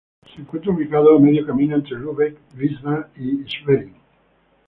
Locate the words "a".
1.15-1.19